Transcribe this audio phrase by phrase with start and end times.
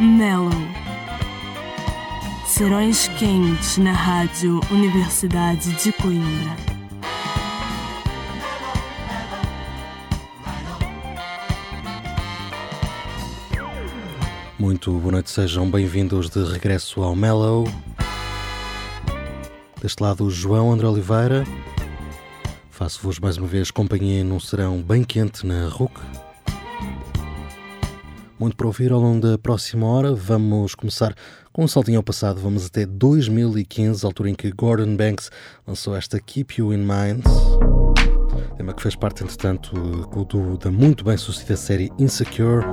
[0.00, 0.50] Mellow.
[2.46, 6.56] Serões quentes na Rádio Universidade de Coimbra.
[14.58, 17.64] Muito boa noite, sejam bem-vindos de regresso ao Mellow.
[19.80, 21.44] Deste lado, João André Oliveira.
[22.68, 25.92] Faço-vos mais uma vez companhia num serão bem quente na RUC.
[28.44, 30.14] Muito para ouvir ao longo da próxima hora.
[30.14, 31.14] Vamos começar
[31.50, 32.38] com um saltinho ao passado.
[32.42, 35.30] Vamos até 2015, altura em que Gordon Banks
[35.66, 37.24] lançou esta Keep You in Mind.
[38.58, 39.72] Tema que fez parte, entretanto,
[40.28, 42.66] do, da muito bem sucedida série Insecure.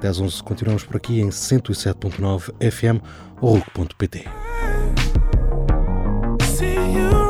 [0.00, 3.00] 10 11 continuamos por aqui em 107.9 FM
[3.40, 3.62] ou.
[6.58, 7.21] Feel good.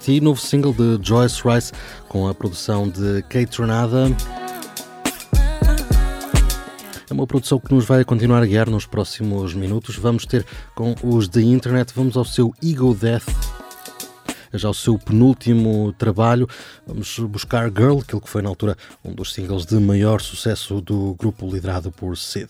[0.00, 1.72] Dusty, novo single de Joyce Rice
[2.08, 4.06] com a produção de Kate Tronada.
[7.08, 9.96] É uma produção que nos vai continuar a guiar nos próximos minutos.
[9.96, 13.28] Vamos ter com os da internet, vamos ao seu Ego Death.
[14.52, 16.48] É já o seu penúltimo trabalho,
[16.86, 21.14] vamos buscar Girl, aquilo que foi na altura um dos singles de maior sucesso do
[21.14, 22.48] grupo liderado por Sid.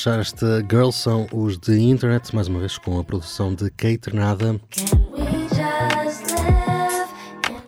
[0.00, 4.14] fechar esta Girl são os de Internet, mais uma vez com a produção de Kate
[4.14, 4.58] Nada.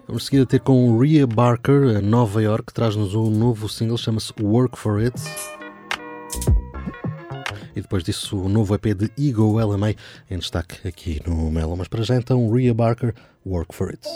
[0.09, 3.99] Vamos seguir a ter com Rhea Barker, a Nova York, que traz-nos um novo single,
[3.99, 5.21] chama-se Work for It.
[7.77, 9.95] E depois disso, o um novo EP de Ego LMA
[10.31, 11.77] em destaque aqui no Melo.
[11.77, 14.09] Mas para já então, Rhea Barker, Work for It.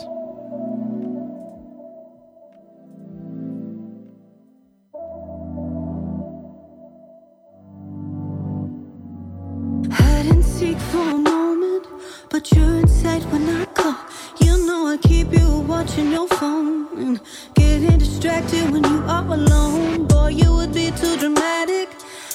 [18.26, 20.06] distracted when you are alone.
[20.06, 21.88] Boy, you would be too dramatic.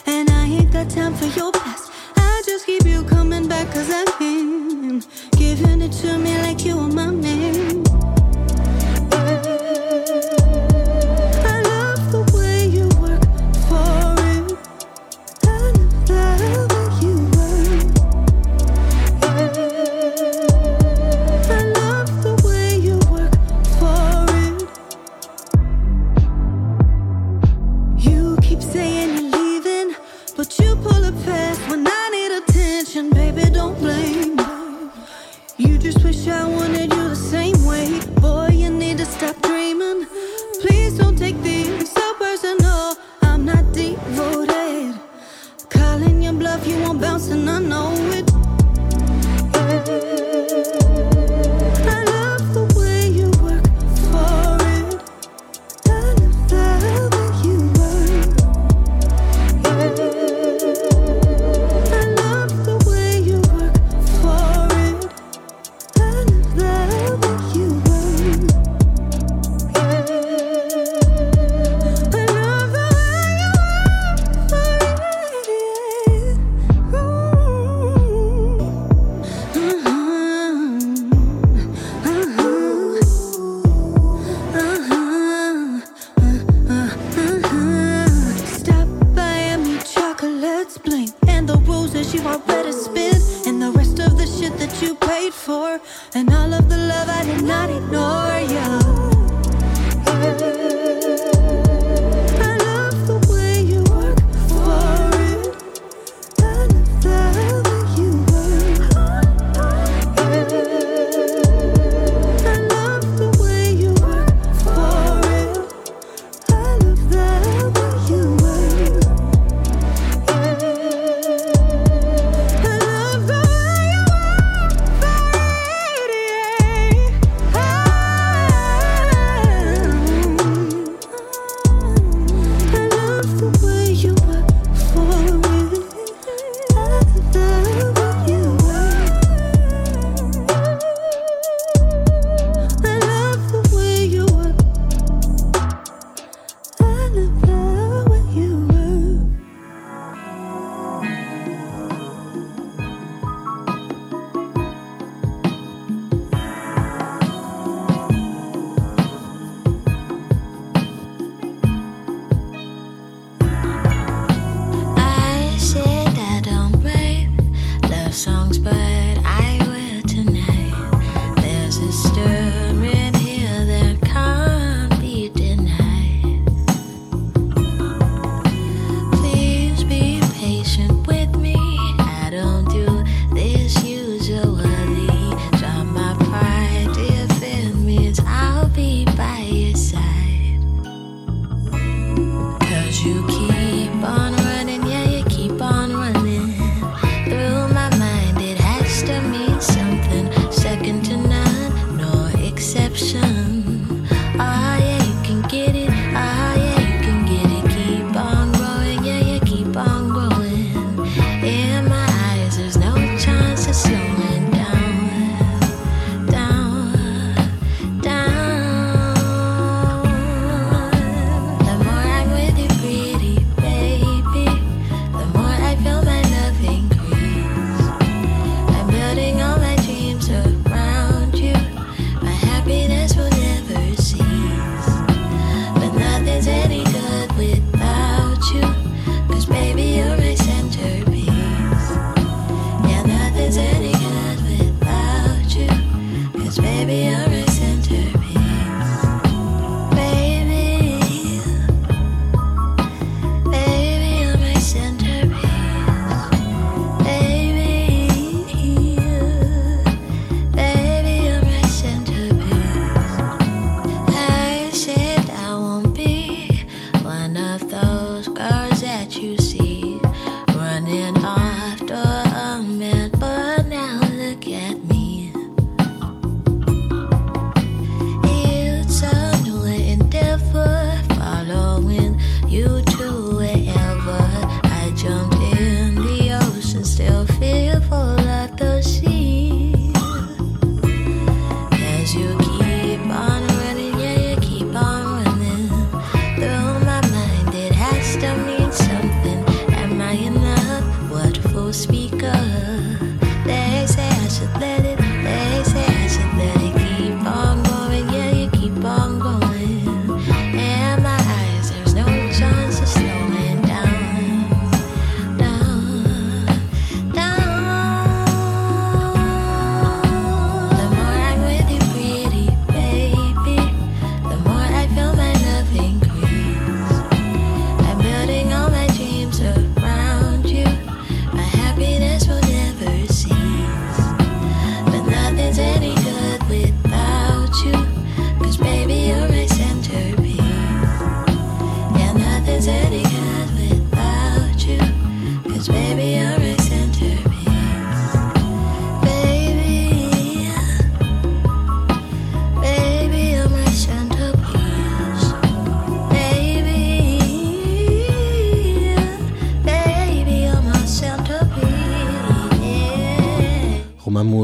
[0.06, 1.92] And I ain't got time for your past.
[2.16, 5.00] I just keep you coming back cause I'm
[5.32, 7.31] Giving it to me like you are my man.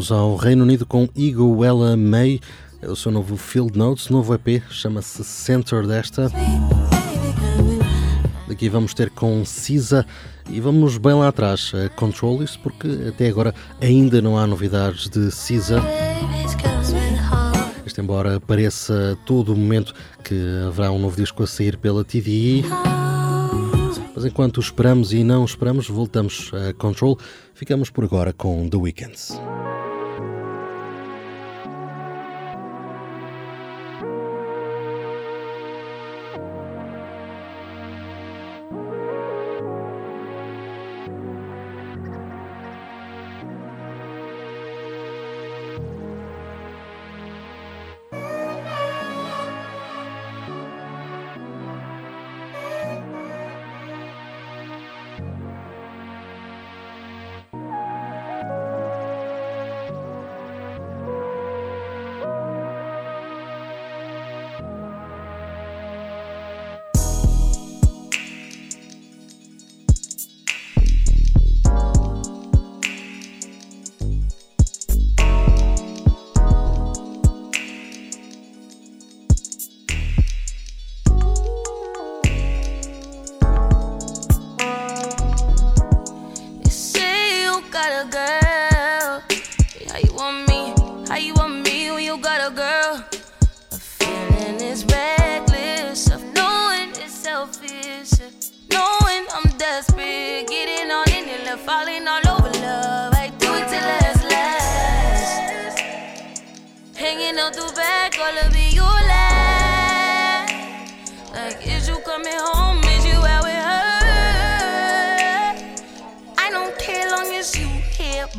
[0.07, 2.39] Vamos ao Reino Unido com Igo Ella May.
[2.81, 6.31] É o seu novo Field Notes, novo EP, chama-se Center desta.
[8.47, 10.05] Daqui vamos ter com Cisa
[10.49, 15.09] e vamos bem lá atrás, a Control This, porque até agora ainda não há novidades
[15.09, 15.81] de Cisa.
[17.85, 19.93] Isto embora pareça todo o momento
[20.23, 20.35] que
[20.67, 22.63] haverá um novo disco a sair pela TDI.
[24.15, 27.19] Mas enquanto esperamos e não esperamos, voltamos a Control.
[27.53, 29.37] Ficamos por agora com The Weekends.
[87.87, 88.46] what a girl.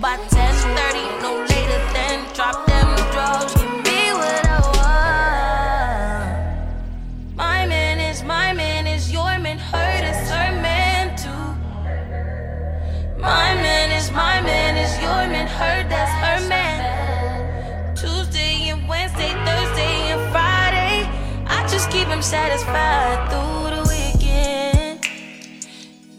[0.00, 3.54] By 10:30, no later than drop them drugs.
[4.20, 6.30] What I want.
[7.34, 9.58] My man is my man is your man,
[10.62, 11.46] man too.
[13.18, 15.48] My man is my man is your man,
[15.90, 16.78] that's her man.
[17.96, 20.94] Tuesday and Wednesday, Thursday and Friday,
[21.46, 25.04] I just keep him satisfied through the weekend.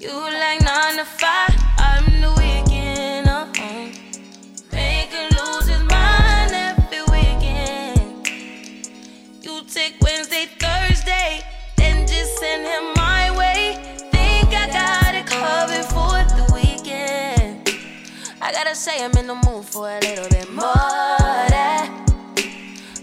[0.03, 0.13] You
[0.43, 1.48] like nine to five,
[18.69, 20.61] gotta say I'm in the mood for a little bit more.
[20.63, 21.89] That.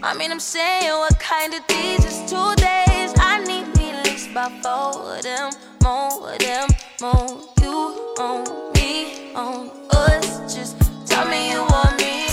[0.01, 3.13] I mean, I'm saying what kind of these is two days.
[3.19, 5.51] I need me at about four of them,
[5.83, 6.69] more of them,
[7.01, 7.41] more.
[7.61, 10.55] You on me, on us.
[10.55, 12.29] Just tell me you want me.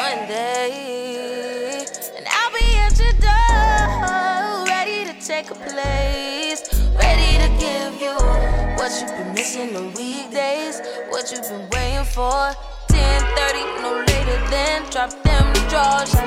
[0.00, 1.84] One day,
[2.16, 6.62] and I'll be at your door, ready to take a place,
[6.96, 8.16] ready to give you
[8.78, 10.35] what you've been missing on weekdays,
[11.26, 12.54] what you've been waiting for.
[12.88, 16.25] 10:30, no later than drop them drawers.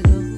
[0.00, 0.29] ago.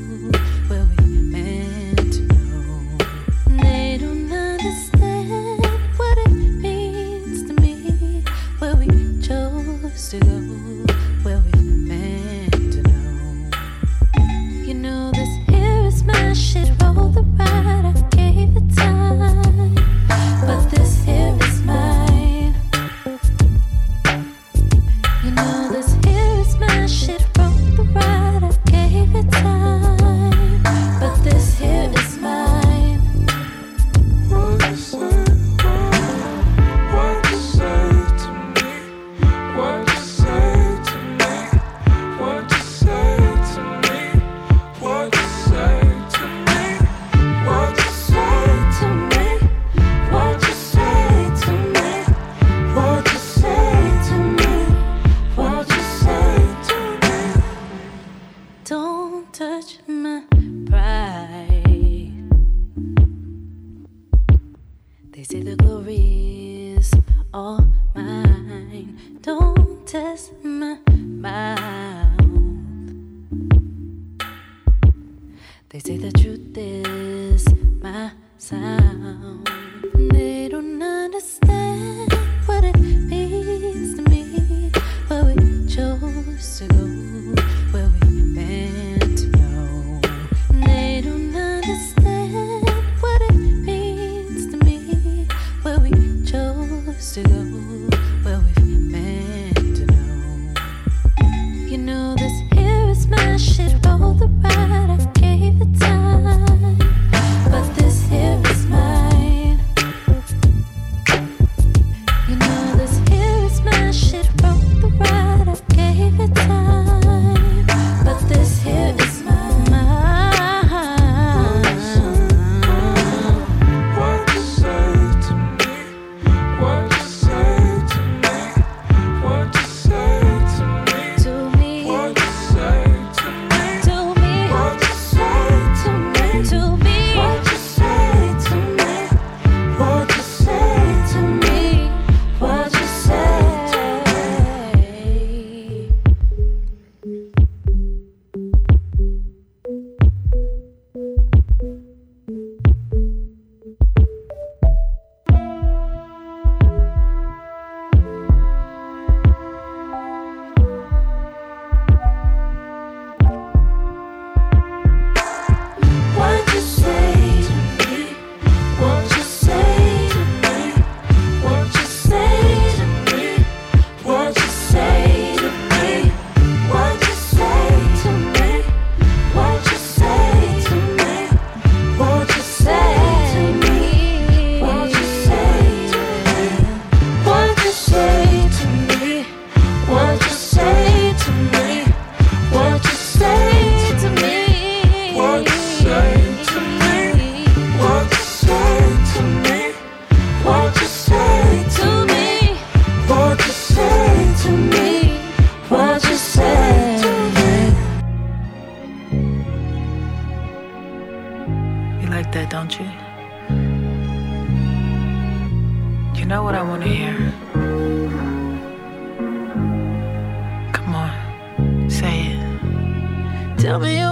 [223.73, 224.12] Tell me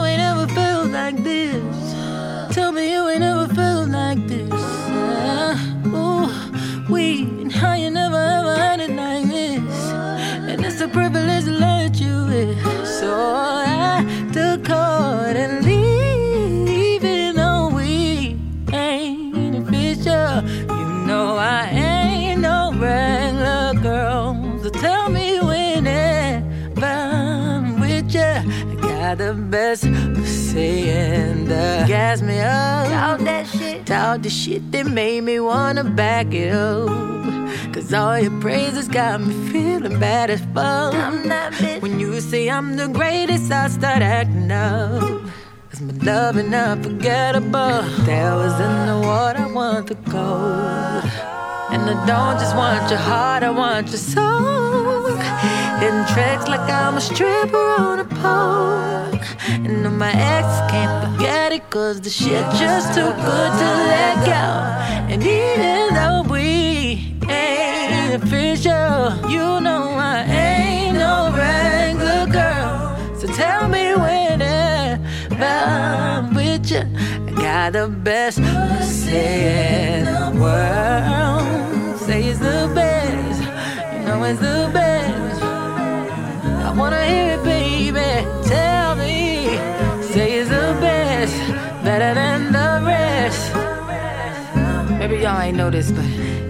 [32.11, 32.89] gas me up.
[32.89, 33.87] Talk that shit.
[33.87, 36.89] Talk the shit that made me wanna back it up.
[37.73, 40.93] Cause all your praises got me feeling bad as fuck.
[40.95, 41.81] I'm that bitch.
[41.83, 45.23] When you say I'm the greatest, I start acting up.
[45.71, 47.83] Cause my love is unforgettable.
[48.09, 51.05] That was in the water, I want the gold.
[51.73, 55.17] And I don't just want your heart, I want your soul.
[55.81, 59.01] Hitting tracks like I'm a stripper on a pole.
[59.65, 61.20] And all my exes can't
[61.51, 65.13] forget it, cause the shit just too good to let go.
[65.13, 72.97] And even though we ain't official, you know I ain't no regular girl.
[73.19, 74.43] So tell me when
[75.43, 76.83] I'm with you,
[77.27, 81.99] I got the best pussy in the world.
[81.99, 83.43] Say it's the best,
[83.93, 85.43] you know it's the best.
[85.43, 87.60] I wanna hear it, baby.
[92.01, 93.45] Better than the rest.
[94.99, 96.07] Maybe y'all ain't know this, but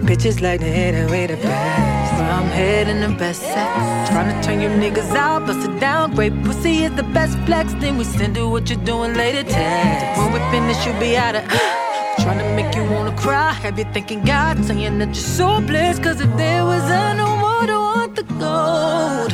[0.07, 2.13] bitches like to hit it with the best.
[2.35, 4.09] I'm heading the best sex.
[4.09, 6.15] Trying to turn you niggas out, bust it down.
[6.15, 7.73] Great pussy is the best flex.
[7.81, 10.21] Then we send you what you're doing later text.
[10.21, 11.43] When we finish, you'll be out of.
[12.23, 13.51] Trying to make you wanna cry.
[13.63, 16.01] Have you thinking God saying that you're so blessed?
[16.01, 19.33] Cause if there was a no more to want the gold.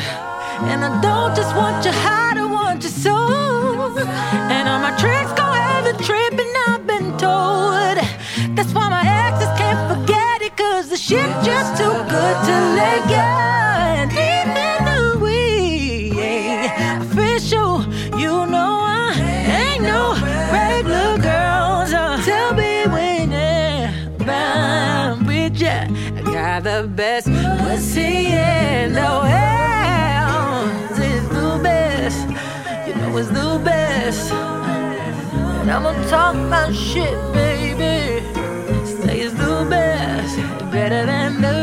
[0.71, 3.99] And I don't just want your heart, I want your soul.
[4.53, 4.56] And
[11.07, 13.15] shit just too good to let go.
[13.15, 17.81] And even though we ain't official,
[18.19, 19.15] you know I
[19.63, 20.15] ain't no
[20.51, 21.87] regular girl.
[21.87, 23.31] So uh, tell me when
[24.27, 25.87] I'm with ya.
[26.17, 30.67] I got the best pussy in the world.
[30.91, 32.19] It's the best,
[32.85, 34.33] you know it's the best.
[34.33, 38.19] And I'ma talk my shit, baby.
[38.85, 39.86] Say it's the best,
[40.77, 41.57] better than the.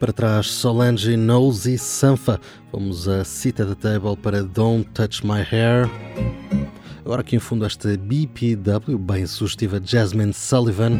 [0.00, 2.40] Para trás, Solange, Knowles e Sanfa.
[2.72, 5.90] Vamos a Cita da Table para Don't Touch My Hair.
[7.04, 10.98] Agora aqui em fundo esta BPW, bem sugestiva Jasmine Sullivan.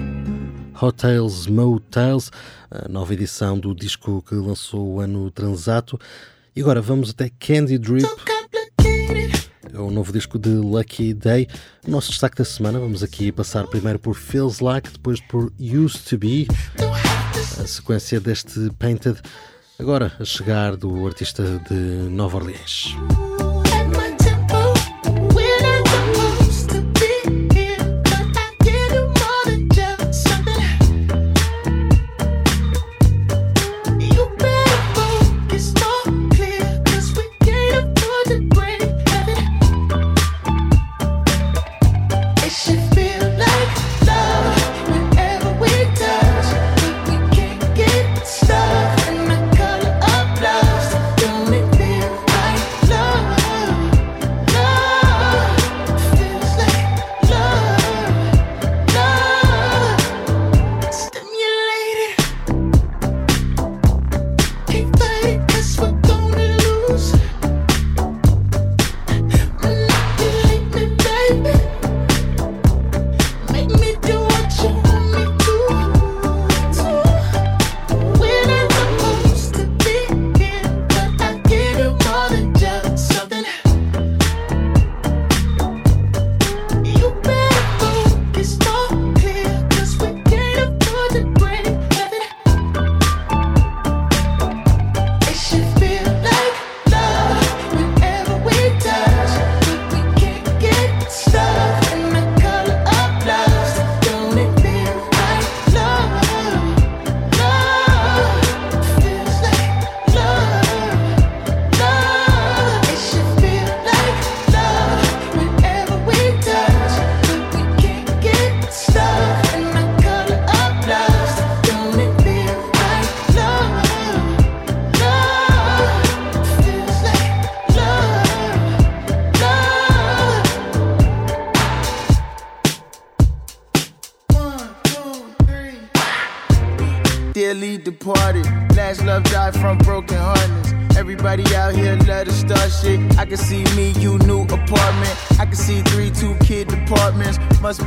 [0.80, 2.30] Hotels, Motels,
[2.70, 5.98] a nova edição do disco que lançou o ano transato.
[6.54, 8.06] E agora vamos até Candy Drip.
[9.72, 11.48] É o novo disco de Lucky Day.
[11.86, 16.18] Nosso destaque da semana, vamos aqui passar primeiro por Feels Like, depois por Used to
[16.18, 16.46] Be,
[17.62, 19.20] a sequência deste Painted,
[19.78, 22.94] agora a chegar do artista de Nova Orleans.
[38.30, 38.57] At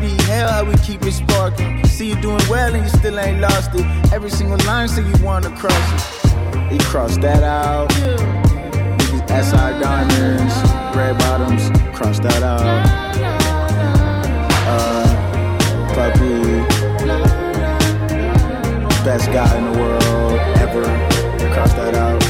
[0.01, 1.85] be hell how we keep it sparking.
[1.85, 3.85] See you doing well and you still ain't lost it.
[4.11, 6.71] Every single line say you wanna cross it.
[6.73, 7.89] You cross that out.
[8.99, 10.55] Niggas SI diamonds,
[10.97, 12.61] red bottoms, cross that out.
[14.67, 16.81] Uh, puppy
[19.03, 20.83] best guy in the world ever.
[21.53, 22.21] Cross that out.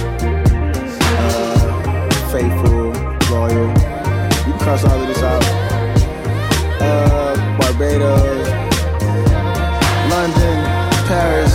[1.20, 2.92] Uh, faithful,
[3.30, 3.68] loyal.
[3.68, 5.44] You can cross all of this out.
[6.82, 7.21] Uh,
[7.82, 8.46] Barbados,
[10.12, 10.58] London,
[11.08, 11.54] Paris.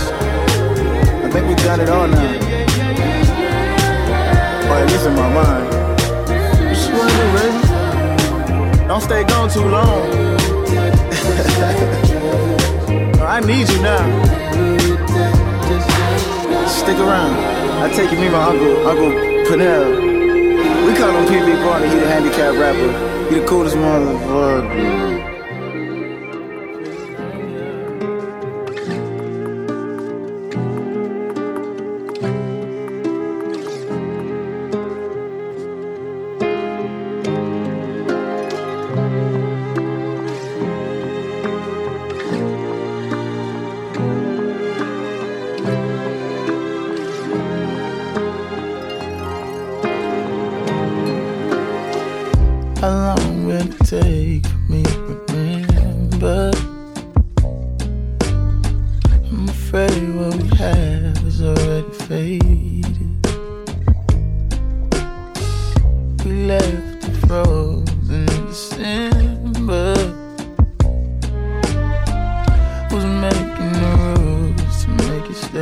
[1.23, 2.33] I think we've done it all now.
[4.67, 5.71] Or at least in my mind.
[6.83, 6.99] You?
[8.89, 10.01] Don't stay gone too long.
[13.23, 14.03] I need you now.
[16.67, 17.37] Stick around.
[17.81, 19.13] I take you, me, my uncle, Uncle
[19.47, 19.95] Panel.
[20.85, 21.87] We call him PB Barney.
[21.87, 22.91] He the handicap rapper.
[23.29, 25.16] He the coolest motherfucker.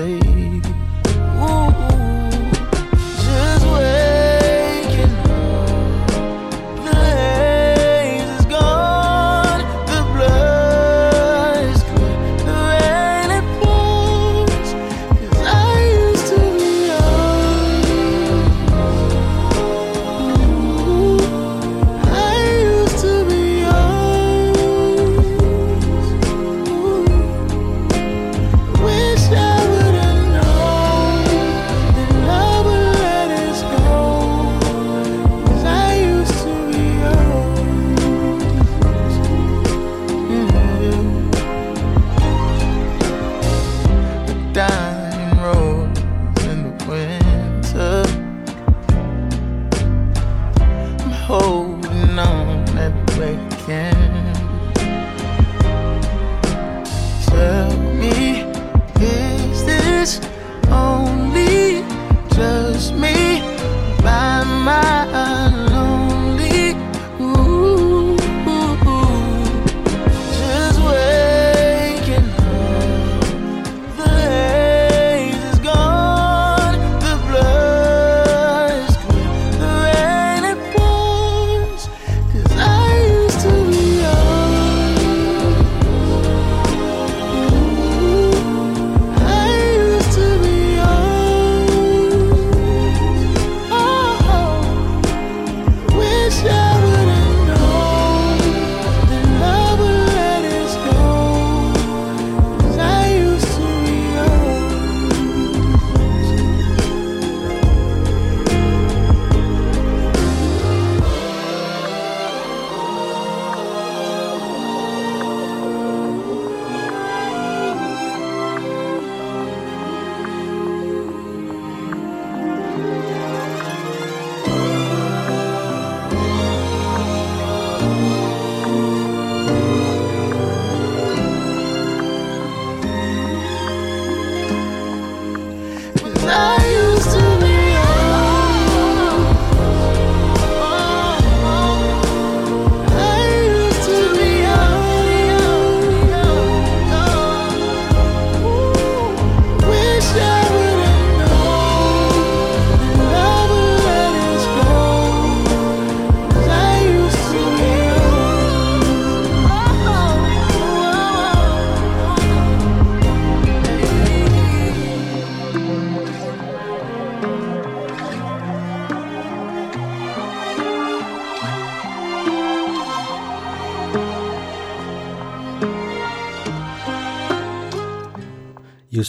[0.06, 0.75] baby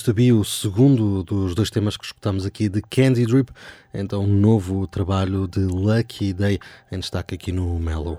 [0.06, 3.50] to Be, o segundo dos dois temas que escutamos aqui de Candy Drip,
[3.92, 6.60] então um novo trabalho de Lucky Day
[6.92, 8.16] em destaque aqui no Mellow.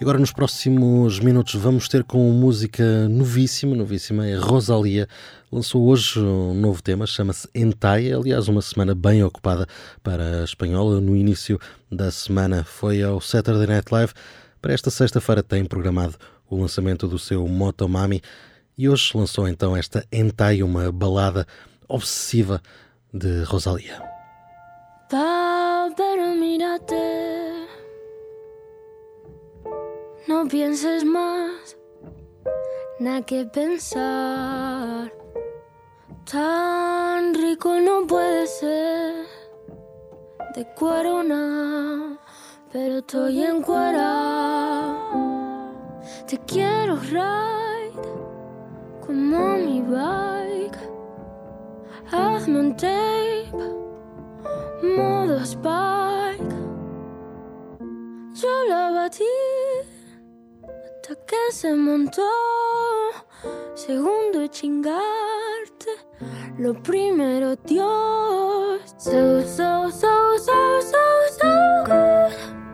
[0.00, 5.08] Agora nos próximos minutos vamos ter com música novíssima, novíssima, é Rosalia.
[5.50, 9.66] Lançou hoje um novo tema, chama-se Entai, aliás uma semana bem ocupada
[10.04, 11.00] para a espanhola.
[11.00, 11.58] No início
[11.90, 14.12] da semana foi ao Saturday Night Live.
[14.62, 16.14] Para esta sexta-feira tem programado
[16.48, 18.22] o lançamento do seu Motomami
[18.76, 21.46] e hoje lançou então esta Entai, uma balada
[21.88, 22.60] obsessiva
[23.12, 24.02] de Rosalia.
[26.38, 26.94] Mírate.
[30.28, 31.76] No pienses más,
[32.98, 35.10] nada que pensar.
[36.24, 39.26] Tan rico no puede ser.
[40.54, 42.18] De cuero nada,
[42.72, 44.96] pero estoy en cuera.
[46.26, 47.65] Te quiero ride
[49.06, 50.78] como mi bike.
[52.10, 53.76] Hazme un tape
[54.82, 56.54] modo Spike.
[58.34, 59.24] Yo la batí
[60.62, 62.22] hasta que se montó.
[63.74, 65.90] Segundo chingarte,
[66.58, 68.80] lo primero Dios.
[68.98, 71.02] So, so, so, so, so,
[71.38, 72.65] so good.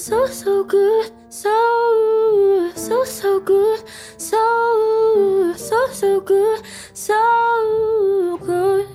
[0.00, 1.12] So, so, good.
[1.28, 3.84] So, so, so good.
[4.16, 6.62] So, so, so good.
[6.94, 8.88] So good.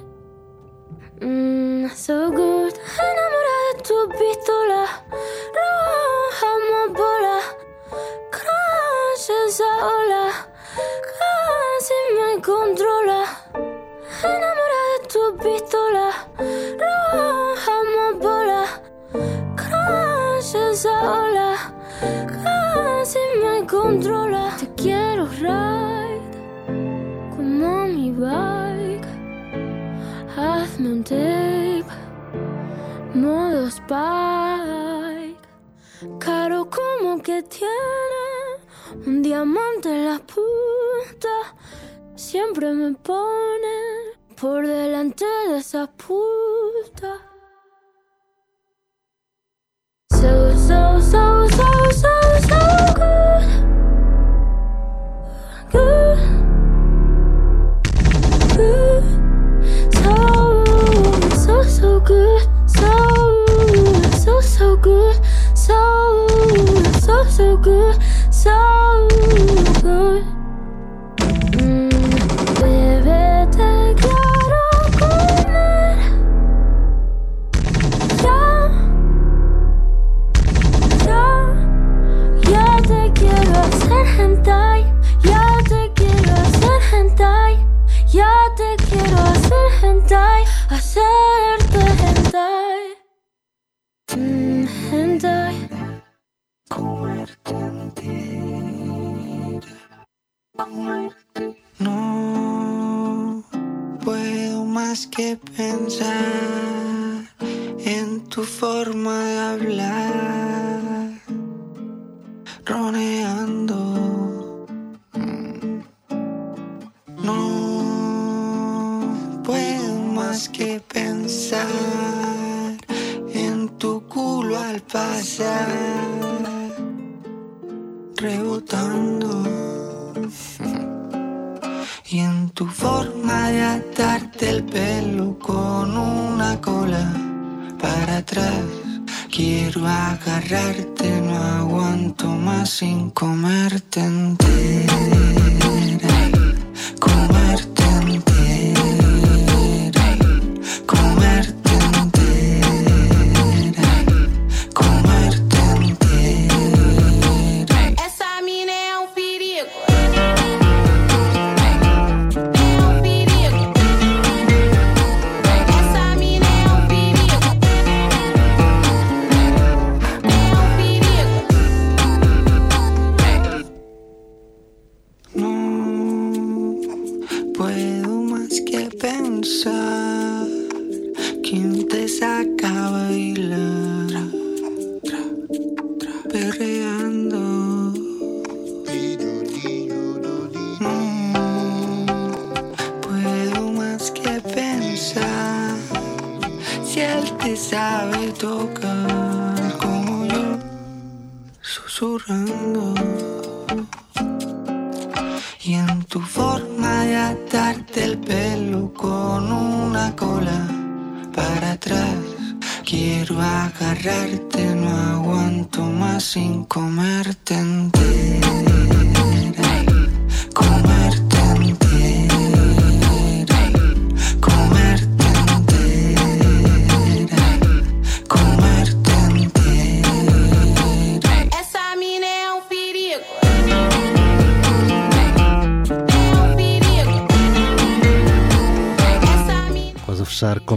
[1.22, 2.74] Mm, so good.
[3.06, 4.84] Enamorada de tu pistola.
[5.56, 7.38] Roja amapola.
[8.32, 10.26] Crash esa ola.
[11.14, 13.22] Casi me controla.
[14.24, 16.14] Enamorada de tu pistola.
[20.76, 21.55] Crash esa ola.
[22.28, 24.51] Casi me controla.
[24.59, 26.19] Te quiero ride
[27.34, 29.07] como mi bike.
[30.36, 31.86] Hazme un tape,
[33.13, 35.39] modo Spike.
[36.19, 38.26] Caro como que tiene
[39.07, 41.36] un diamante en la punta.
[42.15, 43.78] Siempre me pone
[44.36, 47.34] por delante de esa puta.
[50.12, 51.34] So, so, so,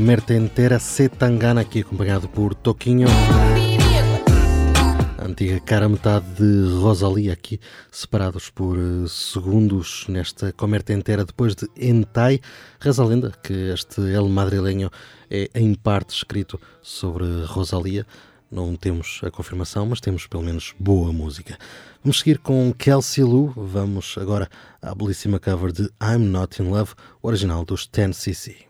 [0.09, 3.09] a fechar Comerte Inteira Setangana, aqui acompanhado por Toquinho,
[5.19, 7.61] antiga cara metade de Rosalia, aqui
[7.93, 12.41] separados por eh, segundos nesta Comerte Inteira, depois de Entai.
[12.81, 14.91] Reza a lenda que este El Madrileño
[15.31, 18.07] é em parte escrito sobre Rosalia.
[18.51, 21.59] Não temos a confirmação, mas temos pelo menos boa música.
[22.03, 23.53] Vamos seguir com Kelsey Lou.
[23.55, 24.49] Vamos agora
[24.81, 28.68] à belíssima cover de I'm Not in Love, original dos 10cc.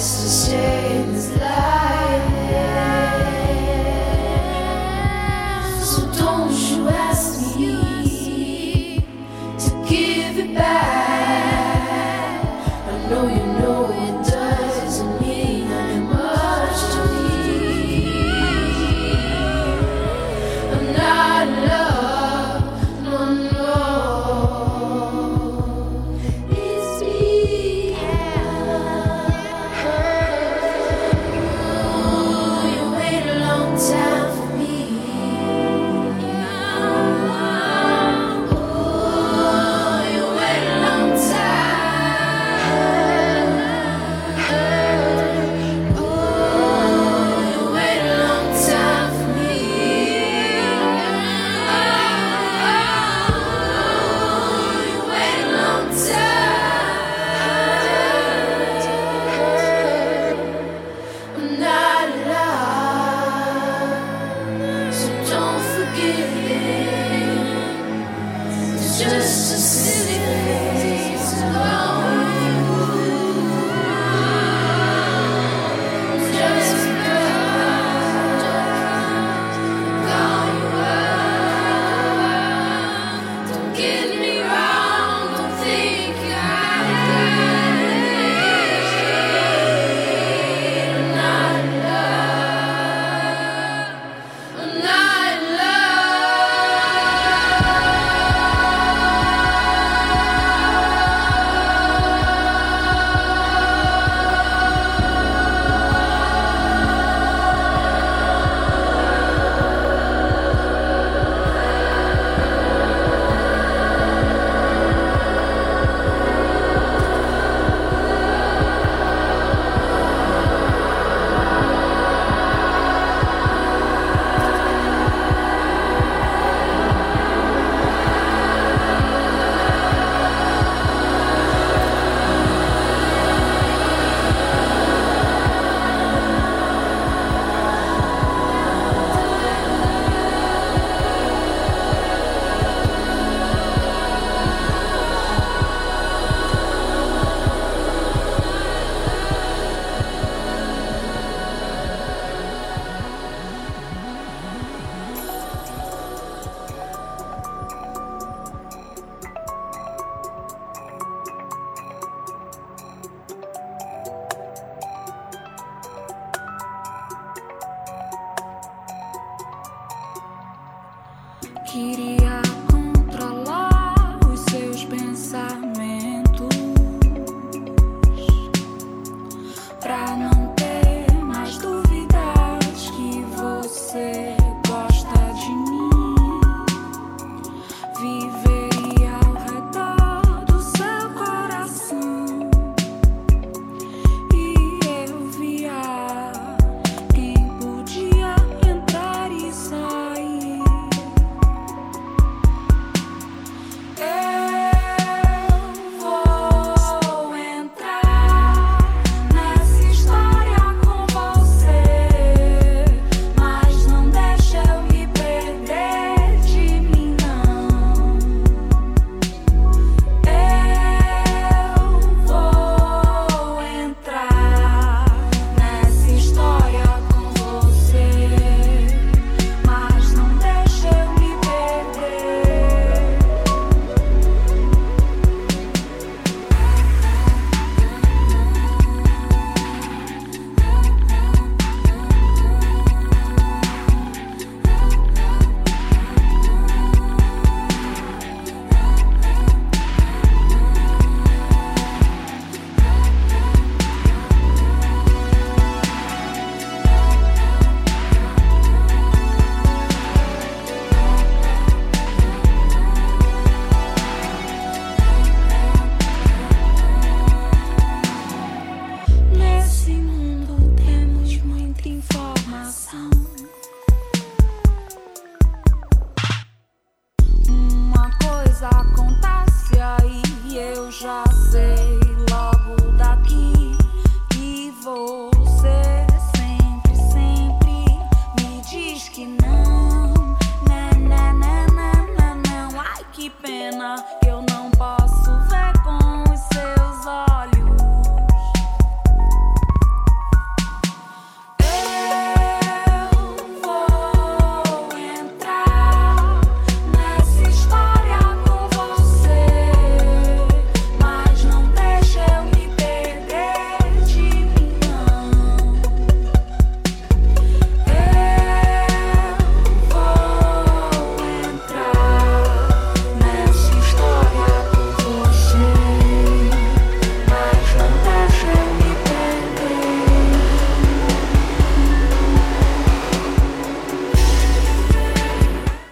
[0.00, 0.39] This is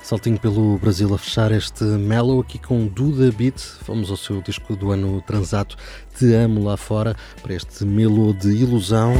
[0.08, 3.62] Saltinho pelo Brasil a fechar este Mellow aqui com Duda Beat.
[3.86, 5.76] Vamos ao seu disco do ano transato
[6.16, 9.12] Te Amo Lá Fora para este Melo de Ilusão.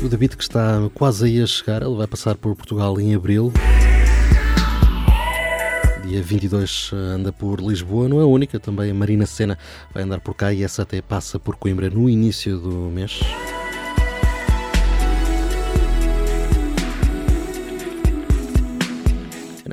[0.00, 3.52] Duda Beat que está quase aí a chegar, ele vai passar por Portugal em abril.
[6.04, 9.56] Dia 22 eh, anda por Lisboa, não é a única, também a Marina Sena
[9.92, 13.20] vai andar por cá e essa até passa por Coimbra no início do mês.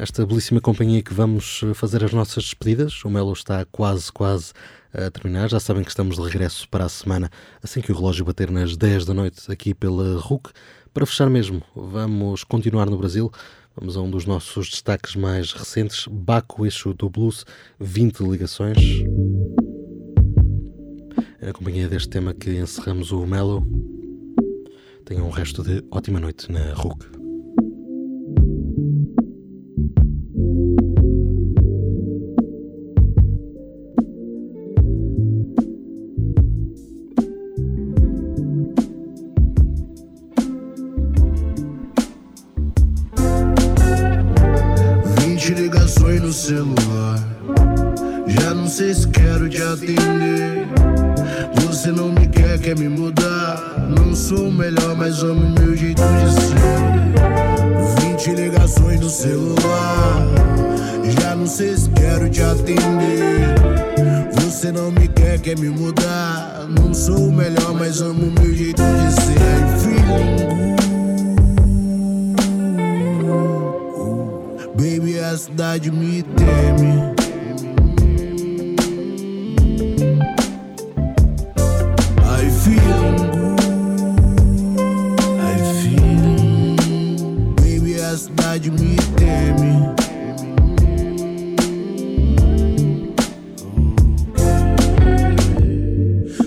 [0.01, 3.05] Nesta belíssima companhia que vamos eh, fazer as nossas despedidas.
[3.05, 4.51] O Melo está quase, quase
[4.91, 5.47] a terminar.
[5.47, 7.29] Já sabem que estamos de regresso para a semana,
[7.61, 10.49] assim que o relógio bater nas 10 da noite, aqui pela RUC.
[10.91, 13.31] Para fechar mesmo, vamos continuar no Brasil.
[13.75, 17.45] Vamos a um dos nossos destaques mais recentes, Baco Eixo do Blues,
[17.79, 18.79] 20 ligações.
[21.39, 23.63] É na companhia deste tema que encerramos o Melo.
[25.05, 27.20] Tenham um resto de ótima noite na RUC.
[45.41, 47.19] Vinte ligações no celular.
[48.27, 50.67] Já não sei se quero te atender.
[51.65, 53.87] Você não me quer, quer me mudar.
[53.89, 58.05] Não sou o melhor, mas amo meu jeito de ser.
[58.05, 60.27] Vinte ligações no celular.
[61.19, 63.55] Já não sei se quero te atender.
[64.33, 66.67] Você não me quer, quer me mudar.
[66.69, 69.79] Não sou o melhor, mas amo meu jeito de ser.
[69.79, 70.80] Feeling good.
[75.31, 77.15] A cidade me teme.
[82.19, 83.05] I feel.
[85.39, 87.55] I feel.
[87.61, 89.95] Baby, a cidade me teme.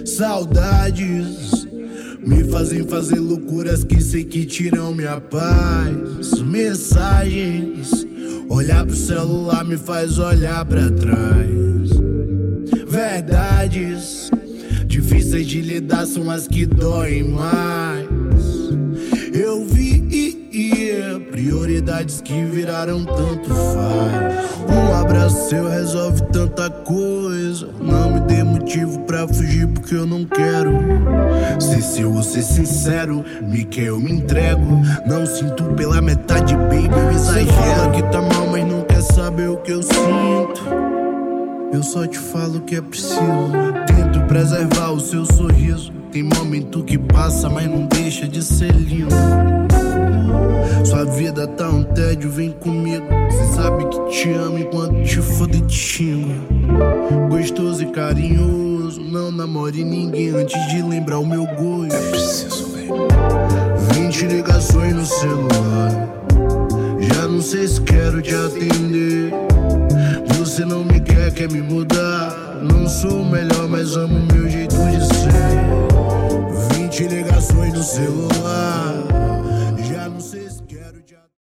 [0.04, 1.66] Saudades
[2.26, 6.42] me fazem fazer loucuras que sei que tiram minha paz.
[6.42, 8.03] Mensagens,
[8.48, 11.90] olhar pro celular me faz olhar pra trás.
[12.86, 14.30] Verdades,
[14.86, 18.04] difíceis de lidar são as que doem mais.
[19.32, 19.84] Eu vi
[21.34, 24.44] prioridades que viraram tanto faz.
[24.68, 27.68] Um abraço seu resolve tanta coisa.
[27.80, 30.72] Não me dê motivo fugir porque eu não quero.
[31.60, 34.82] Ser seu ou ser sincero, me quer eu me entrego.
[35.06, 37.46] Não sinto pela metade, baby, eu exagero.
[37.46, 40.64] Você fala que tá mal, mas não quer saber o que eu sinto.
[41.72, 43.20] Eu só te falo o que é preciso.
[43.86, 45.92] Tento preservar o seu sorriso.
[46.12, 49.14] Tem momento que passa, mas não deixa de ser lindo.
[50.84, 53.04] Sua vida tá um tédio, vem comigo.
[53.30, 56.32] Cê sabe que te amo enquanto te foda e te xingo.
[57.28, 57.86] Gostoso e
[58.98, 61.94] não namore ninguém antes de lembrar o meu gosto.
[61.94, 63.08] É preciso, velho.
[63.94, 65.90] 20 ligações no celular.
[67.00, 69.32] Já não sei se quero te atender.
[70.38, 72.60] Você não me quer, quer me mudar.
[72.62, 76.76] Não sou o melhor, mas amo meu jeito de ser.
[76.78, 79.13] 20 ligações no celular.